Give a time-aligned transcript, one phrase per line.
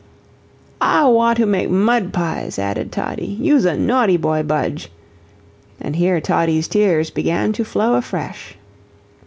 [0.81, 3.37] "An' wawtoo to mate mud pies," added Toddie.
[3.39, 4.87] "You's a naughty boy, Buggie;"
[5.79, 8.55] and here Toddie's tears began to flow afresh.